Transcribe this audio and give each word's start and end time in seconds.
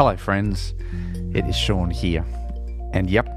Hello, 0.00 0.16
friends. 0.16 0.72
It 1.34 1.44
is 1.44 1.54
Sean 1.54 1.90
here. 1.90 2.24
And 2.94 3.10
yep, 3.10 3.28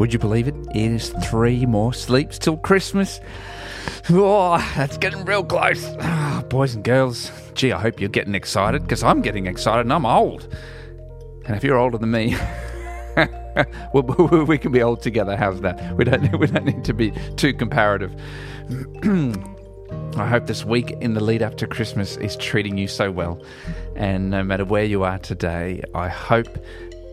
would 0.00 0.14
you 0.14 0.18
believe 0.18 0.48
it? 0.48 0.54
It 0.74 0.92
is 0.92 1.10
three 1.24 1.66
more 1.66 1.92
sleeps 1.92 2.38
till 2.38 2.56
Christmas. 2.56 3.20
Oh, 4.08 4.56
that's 4.74 4.96
getting 4.96 5.26
real 5.26 5.44
close. 5.44 5.84
Ah, 6.00 6.42
boys 6.48 6.74
and 6.74 6.82
girls, 6.82 7.30
gee, 7.52 7.72
I 7.72 7.78
hope 7.78 8.00
you're 8.00 8.08
getting 8.08 8.34
excited 8.34 8.80
because 8.80 9.02
I'm 9.02 9.20
getting 9.20 9.46
excited 9.46 9.80
and 9.80 9.92
I'm 9.92 10.06
old. 10.06 10.48
And 11.44 11.54
if 11.54 11.62
you're 11.62 11.76
older 11.76 11.98
than 11.98 12.12
me, 12.12 12.34
we 14.46 14.56
can 14.56 14.72
be 14.72 14.82
old 14.82 15.02
together. 15.02 15.36
How's 15.36 15.60
that? 15.60 15.98
We 15.98 16.04
don't, 16.04 16.32
we 16.38 16.46
don't 16.46 16.64
need 16.64 16.84
to 16.84 16.94
be 16.94 17.12
too 17.36 17.52
comparative. 17.52 18.18
I 20.16 20.26
hope 20.26 20.46
this 20.46 20.64
week 20.64 20.90
in 21.00 21.14
the 21.14 21.22
lead 21.22 21.42
up 21.42 21.56
to 21.58 21.66
Christmas 21.66 22.16
is 22.16 22.36
treating 22.36 22.76
you 22.76 22.88
so 22.88 23.10
well. 23.10 23.40
And 23.96 24.30
no 24.30 24.42
matter 24.42 24.64
where 24.64 24.84
you 24.84 25.02
are 25.04 25.18
today, 25.18 25.82
I 25.94 26.08
hope 26.08 26.58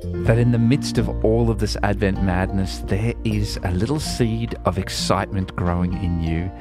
that 0.03 0.37
in 0.37 0.51
the 0.51 0.59
midst 0.59 0.97
of 0.97 1.07
all 1.23 1.49
of 1.49 1.59
this 1.59 1.77
Advent 1.83 2.23
madness, 2.23 2.79
there 2.79 3.13
is 3.23 3.59
a 3.63 3.71
little 3.71 3.99
seed 3.99 4.55
of 4.65 4.77
excitement 4.77 5.55
growing 5.55 5.93
in 6.03 6.21
you 6.21 6.51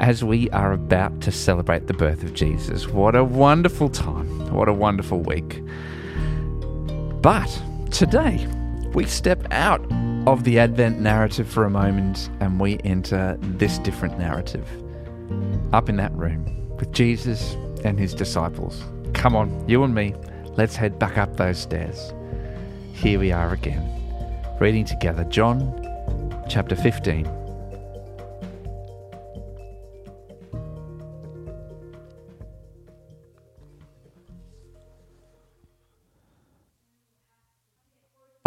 as 0.00 0.24
we 0.24 0.48
are 0.50 0.72
about 0.72 1.20
to 1.22 1.32
celebrate 1.32 1.86
the 1.86 1.94
birth 1.94 2.22
of 2.22 2.34
Jesus. 2.34 2.88
What 2.88 3.14
a 3.14 3.24
wonderful 3.24 3.88
time! 3.88 4.52
What 4.52 4.68
a 4.68 4.72
wonderful 4.72 5.20
week. 5.20 5.62
But 7.20 7.62
today, 7.90 8.46
we 8.92 9.06
step 9.06 9.46
out 9.50 9.84
of 10.26 10.44
the 10.44 10.58
Advent 10.58 11.00
narrative 11.00 11.48
for 11.48 11.64
a 11.64 11.70
moment 11.70 12.30
and 12.40 12.60
we 12.60 12.78
enter 12.84 13.36
this 13.40 13.78
different 13.80 14.18
narrative 14.18 14.66
up 15.74 15.88
in 15.88 15.96
that 15.96 16.12
room 16.12 16.44
with 16.76 16.92
Jesus 16.92 17.54
and 17.84 17.98
his 17.98 18.14
disciples. 18.14 18.84
Come 19.12 19.34
on, 19.34 19.68
you 19.68 19.82
and 19.82 19.92
me, 19.92 20.14
let's 20.56 20.76
head 20.76 21.00
back 21.00 21.18
up 21.18 21.36
those 21.36 21.58
stairs. 21.58 22.14
Here 22.92 23.18
we 23.18 23.32
are 23.32 23.52
again, 23.52 23.84
reading 24.60 24.84
together 24.84 25.24
John 25.24 25.80
chapter 26.48 26.76
15. 26.76 27.26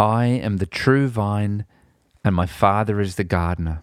I 0.00 0.26
am 0.26 0.56
the 0.56 0.66
true 0.66 1.08
vine, 1.08 1.66
and 2.24 2.34
my 2.34 2.46
Father 2.46 3.00
is 3.00 3.16
the 3.16 3.24
gardener. 3.24 3.82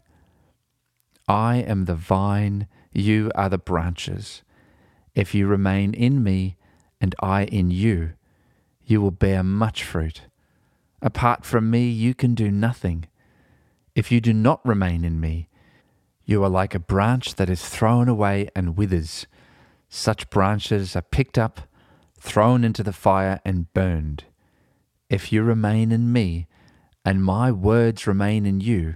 I 1.27 1.57
am 1.57 1.85
the 1.85 1.95
vine, 1.95 2.67
you 2.91 3.31
are 3.35 3.49
the 3.49 3.57
branches. 3.57 4.43
If 5.15 5.33
you 5.35 5.47
remain 5.47 5.93
in 5.93 6.23
me, 6.23 6.57
and 6.99 7.15
I 7.19 7.45
in 7.45 7.71
you, 7.71 8.13
you 8.85 9.01
will 9.01 9.11
bear 9.11 9.43
much 9.43 9.83
fruit. 9.83 10.23
Apart 11.01 11.45
from 11.45 11.71
me, 11.71 11.89
you 11.89 12.13
can 12.13 12.35
do 12.35 12.51
nothing. 12.51 13.05
If 13.95 14.11
you 14.11 14.21
do 14.21 14.33
not 14.33 14.65
remain 14.65 15.03
in 15.03 15.19
me, 15.19 15.49
you 16.25 16.43
are 16.43 16.49
like 16.49 16.75
a 16.75 16.79
branch 16.79 17.35
that 17.35 17.49
is 17.49 17.67
thrown 17.67 18.07
away 18.07 18.49
and 18.55 18.77
withers. 18.77 19.25
Such 19.89 20.29
branches 20.29 20.95
are 20.95 21.01
picked 21.01 21.37
up, 21.37 21.61
thrown 22.19 22.63
into 22.63 22.83
the 22.83 22.93
fire, 22.93 23.41
and 23.43 23.73
burned. 23.73 24.25
If 25.09 25.33
you 25.33 25.43
remain 25.43 25.91
in 25.91 26.13
me, 26.13 26.47
and 27.03 27.23
my 27.23 27.51
words 27.51 28.07
remain 28.07 28.45
in 28.45 28.61
you, 28.61 28.95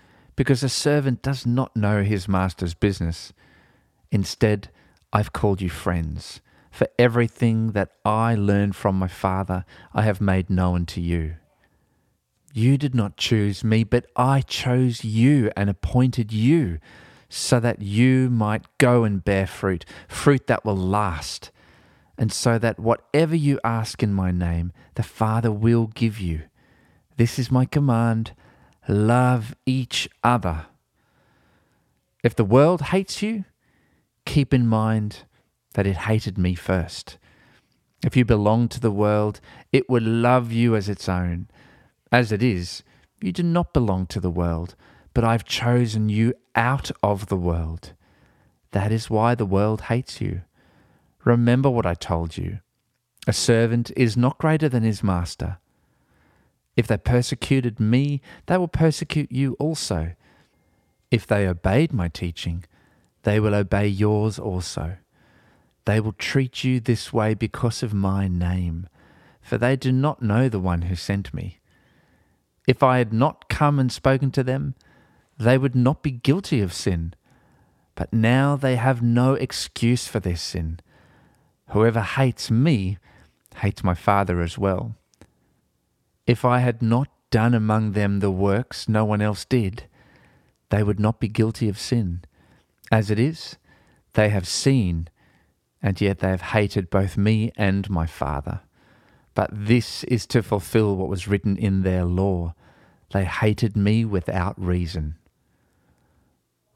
because 0.41 0.63
a 0.63 0.69
servant 0.69 1.21
does 1.21 1.45
not 1.45 1.75
know 1.75 2.01
his 2.01 2.27
master's 2.27 2.73
business. 2.73 3.31
Instead, 4.09 4.71
I've 5.13 5.33
called 5.33 5.61
you 5.61 5.69
friends, 5.69 6.41
for 6.71 6.87
everything 6.97 7.73
that 7.73 7.91
I 8.03 8.33
learned 8.33 8.75
from 8.75 8.97
my 8.97 9.07
Father 9.07 9.65
I 9.93 10.01
have 10.01 10.19
made 10.19 10.49
known 10.49 10.87
to 10.87 10.99
you. 10.99 11.35
You 12.53 12.79
did 12.79 12.95
not 12.95 13.17
choose 13.17 13.63
me, 13.63 13.83
but 13.83 14.07
I 14.15 14.41
chose 14.41 15.05
you 15.05 15.51
and 15.55 15.69
appointed 15.69 16.33
you 16.33 16.79
so 17.29 17.59
that 17.59 17.83
you 17.83 18.31
might 18.31 18.65
go 18.79 19.03
and 19.03 19.23
bear 19.23 19.45
fruit, 19.45 19.85
fruit 20.07 20.47
that 20.47 20.65
will 20.65 20.75
last, 20.75 21.51
and 22.17 22.31
so 22.31 22.57
that 22.57 22.79
whatever 22.79 23.35
you 23.35 23.59
ask 23.63 24.01
in 24.01 24.11
my 24.11 24.31
name, 24.31 24.73
the 24.95 25.03
Father 25.03 25.51
will 25.51 25.85
give 25.85 26.19
you. 26.19 26.45
This 27.17 27.37
is 27.37 27.51
my 27.51 27.65
command 27.65 28.33
love 28.87 29.55
each 29.65 30.09
other. 30.23 30.65
If 32.23 32.35
the 32.35 32.45
world 32.45 32.81
hates 32.81 33.21
you, 33.21 33.45
keep 34.25 34.53
in 34.53 34.67
mind 34.67 35.23
that 35.73 35.87
it 35.87 35.97
hated 35.97 36.37
me 36.37 36.55
first. 36.55 37.17
If 38.03 38.17
you 38.17 38.25
belong 38.25 38.67
to 38.69 38.79
the 38.79 38.91
world, 38.91 39.39
it 39.71 39.89
would 39.89 40.03
love 40.03 40.51
you 40.51 40.75
as 40.75 40.89
its 40.89 41.07
own. 41.07 41.47
As 42.11 42.31
it 42.31 42.41
is, 42.41 42.83
you 43.21 43.31
do 43.31 43.43
not 43.43 43.73
belong 43.73 44.07
to 44.07 44.19
the 44.19 44.31
world, 44.31 44.75
but 45.13 45.23
I've 45.23 45.45
chosen 45.45 46.09
you 46.09 46.33
out 46.55 46.91
of 47.03 47.27
the 47.27 47.37
world. 47.37 47.93
That 48.71 48.91
is 48.91 49.09
why 49.09 49.35
the 49.35 49.45
world 49.45 49.81
hates 49.81 50.19
you. 50.19 50.41
Remember 51.23 51.69
what 51.69 51.85
I 51.85 51.93
told 51.93 52.37
you. 52.37 52.59
A 53.27 53.33
servant 53.33 53.91
is 53.95 54.17
not 54.17 54.39
greater 54.39 54.67
than 54.67 54.83
his 54.83 55.03
master. 55.03 55.59
If 56.75 56.87
they 56.87 56.97
persecuted 56.97 57.79
me, 57.79 58.21
they 58.45 58.57
will 58.57 58.67
persecute 58.67 59.31
you 59.31 59.55
also. 59.59 60.13
If 61.09 61.27
they 61.27 61.47
obeyed 61.47 61.91
my 61.91 62.07
teaching, 62.07 62.63
they 63.23 63.39
will 63.39 63.53
obey 63.53 63.87
yours 63.87 64.39
also. 64.39 64.97
They 65.85 65.99
will 65.99 66.13
treat 66.13 66.63
you 66.63 66.79
this 66.79 67.11
way 67.11 67.33
because 67.33 67.83
of 67.83 67.93
my 67.93 68.27
name, 68.27 68.87
for 69.41 69.57
they 69.57 69.75
do 69.75 69.91
not 69.91 70.21
know 70.21 70.47
the 70.47 70.59
one 70.59 70.83
who 70.83 70.95
sent 70.95 71.33
me. 71.33 71.59
If 72.67 72.83
I 72.83 72.99
had 72.99 73.11
not 73.11 73.49
come 73.49 73.79
and 73.79 73.91
spoken 73.91 74.31
to 74.31 74.43
them, 74.43 74.75
they 75.37 75.57
would 75.57 75.75
not 75.75 76.03
be 76.03 76.11
guilty 76.11 76.61
of 76.61 76.73
sin. 76.73 77.13
But 77.95 78.13
now 78.13 78.55
they 78.55 78.77
have 78.77 79.01
no 79.01 79.33
excuse 79.33 80.07
for 80.07 80.19
their 80.19 80.37
sin. 80.37 80.79
Whoever 81.69 82.01
hates 82.01 82.49
me 82.49 82.97
hates 83.57 83.83
my 83.83 83.95
Father 83.95 84.41
as 84.41 84.57
well. 84.57 84.95
If 86.31 86.45
I 86.45 86.59
had 86.59 86.81
not 86.81 87.09
done 87.29 87.53
among 87.53 87.91
them 87.91 88.21
the 88.21 88.31
works 88.31 88.87
no 88.87 89.03
one 89.03 89.21
else 89.21 89.43
did, 89.43 89.83
they 90.69 90.81
would 90.81 90.97
not 90.97 91.19
be 91.19 91.27
guilty 91.27 91.67
of 91.67 91.77
sin. 91.77 92.21
As 92.89 93.11
it 93.11 93.19
is, 93.19 93.57
they 94.13 94.29
have 94.29 94.47
seen, 94.47 95.09
and 95.83 95.99
yet 95.99 96.19
they 96.19 96.29
have 96.29 96.53
hated 96.55 96.89
both 96.89 97.17
me 97.17 97.51
and 97.57 97.89
my 97.89 98.05
Father. 98.05 98.61
but 99.33 99.49
this 99.51 100.05
is 100.05 100.25
to 100.27 100.41
fulfill 100.41 100.95
what 100.95 101.09
was 101.09 101.27
written 101.27 101.57
in 101.57 101.81
their 101.83 102.05
law. 102.05 102.53
They 103.11 103.25
hated 103.25 103.75
me 103.75 104.05
without 104.05 104.55
reason. 104.57 105.15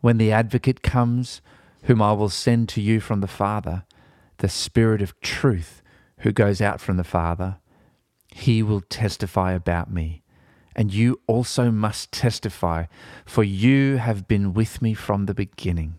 When 0.02 0.18
the 0.18 0.34
advocate 0.34 0.82
comes, 0.82 1.42
whom 1.84 2.02
I 2.02 2.12
will 2.12 2.28
send 2.28 2.68
to 2.70 2.82
you 2.82 3.00
from 3.00 3.22
the 3.22 3.28
Father, 3.28 3.86
the 4.40 4.50
Spirit 4.50 5.02
of 5.02 5.18
truth 5.22 5.82
who 6.20 6.34
goes 6.34 6.60
out 6.60 6.82
from 6.82 6.98
the 6.98 7.06
Father, 7.06 7.58
he 8.34 8.64
will 8.64 8.82
testify 8.82 9.54
about 9.54 9.92
me. 9.92 10.22
And 10.76 10.94
you 10.94 11.22
also 11.26 11.72
must 11.72 12.12
testify, 12.12 12.86
for 13.26 13.44
you 13.44 13.98
have 13.98 14.28
been 14.28 14.54
with 14.54 14.82
me 14.82 14.94
from 14.94 15.26
the 15.26 15.34
beginning. 15.34 15.96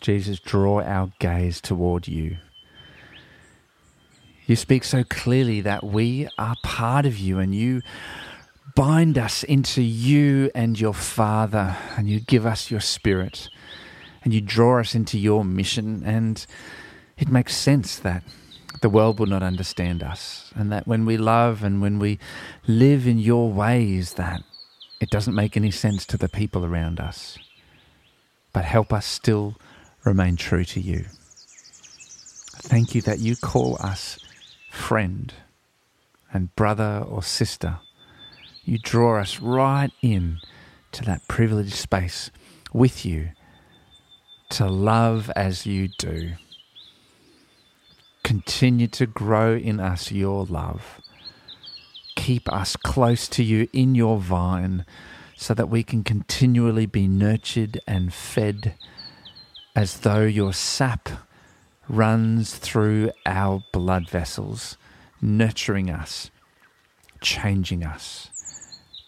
Jesus, 0.00 0.40
draw 0.40 0.82
our 0.82 1.12
gaze 1.20 1.60
toward 1.60 2.08
you. 2.08 2.38
You 4.46 4.56
speak 4.56 4.82
so 4.82 5.04
clearly 5.04 5.60
that 5.60 5.84
we 5.84 6.28
are 6.36 6.56
part 6.64 7.06
of 7.06 7.18
you 7.18 7.38
and 7.38 7.54
you 7.54 7.82
bind 8.74 9.18
us 9.18 9.42
into 9.42 9.82
you 9.82 10.50
and 10.54 10.80
your 10.80 10.94
Father, 10.94 11.76
and 11.96 12.08
you 12.08 12.20
give 12.20 12.46
us 12.46 12.70
your 12.70 12.80
Spirit, 12.80 13.48
and 14.24 14.32
you 14.32 14.40
draw 14.40 14.80
us 14.80 14.94
into 14.94 15.18
your 15.18 15.44
mission. 15.44 16.02
And 16.04 16.44
it 17.18 17.28
makes 17.28 17.56
sense 17.56 17.98
that 17.98 18.22
the 18.80 18.88
world 18.88 19.20
will 19.20 19.26
not 19.26 19.42
understand 19.42 20.02
us, 20.02 20.52
and 20.54 20.72
that 20.72 20.86
when 20.86 21.04
we 21.04 21.16
love 21.16 21.62
and 21.62 21.80
when 21.80 21.98
we 21.98 22.18
live 22.66 23.06
in 23.06 23.18
your 23.18 23.50
ways, 23.50 24.14
that 24.14 24.42
it 25.00 25.10
doesn't 25.10 25.34
make 25.34 25.56
any 25.56 25.70
sense 25.70 26.06
to 26.06 26.16
the 26.16 26.28
people 26.28 26.64
around 26.64 27.00
us. 27.00 27.38
But 28.52 28.64
help 28.64 28.92
us 28.92 29.06
still 29.06 29.56
remain 30.04 30.36
true 30.36 30.64
to 30.64 30.80
you. 30.80 31.06
Thank 32.64 32.94
you 32.94 33.02
that 33.02 33.18
you 33.18 33.34
call 33.36 33.76
us 33.80 34.18
friend 34.70 35.32
and 36.32 36.54
brother 36.54 37.04
or 37.08 37.22
sister. 37.22 37.78
You 38.64 38.78
draw 38.78 39.20
us 39.20 39.40
right 39.40 39.90
in 40.02 40.38
to 40.92 41.04
that 41.04 41.26
privileged 41.28 41.74
space 41.74 42.30
with 42.72 43.04
you 43.04 43.30
to 44.50 44.66
love 44.66 45.30
as 45.34 45.66
you 45.66 45.88
do. 45.88 46.32
Continue 48.22 48.86
to 48.88 49.06
grow 49.06 49.56
in 49.56 49.80
us 49.80 50.12
your 50.12 50.44
love. 50.44 51.00
Keep 52.14 52.52
us 52.52 52.76
close 52.76 53.26
to 53.28 53.42
you 53.42 53.68
in 53.72 53.94
your 53.94 54.18
vine 54.18 54.84
so 55.36 55.54
that 55.54 55.68
we 55.68 55.82
can 55.82 56.04
continually 56.04 56.86
be 56.86 57.08
nurtured 57.08 57.80
and 57.86 58.12
fed 58.12 58.74
as 59.74 60.00
though 60.00 60.22
your 60.22 60.52
sap 60.52 61.08
runs 61.88 62.54
through 62.54 63.10
our 63.26 63.64
blood 63.72 64.08
vessels, 64.08 64.76
nurturing 65.20 65.90
us, 65.90 66.30
changing 67.20 67.82
us, 67.84 68.31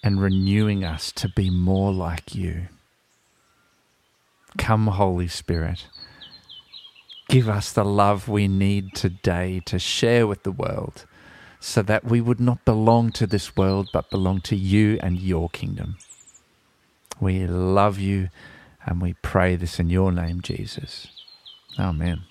and 0.04 0.20
renewing 0.20 0.84
us 0.84 1.10
to 1.10 1.30
be 1.30 1.48
more 1.48 1.90
like 1.90 2.34
you. 2.34 2.68
Come, 4.58 4.86
Holy 4.88 5.28
Spirit. 5.28 5.86
Give 7.30 7.48
us 7.48 7.72
the 7.72 7.86
love 7.86 8.28
we 8.28 8.46
need 8.46 8.94
today 8.94 9.62
to 9.64 9.78
share 9.78 10.26
with 10.26 10.42
the 10.42 10.52
world 10.52 11.06
so 11.58 11.80
that 11.80 12.04
we 12.04 12.20
would 12.20 12.38
not 12.38 12.66
belong 12.66 13.12
to 13.12 13.26
this 13.26 13.56
world 13.56 13.88
but 13.94 14.10
belong 14.10 14.42
to 14.42 14.54
you 14.54 14.98
and 15.02 15.18
your 15.18 15.48
kingdom. 15.48 15.96
We 17.18 17.46
love 17.46 17.98
you 17.98 18.28
and 18.84 19.00
we 19.00 19.14
pray 19.14 19.56
this 19.56 19.80
in 19.80 19.88
your 19.88 20.12
name, 20.12 20.42
Jesus. 20.42 21.06
Amen. 21.78 22.24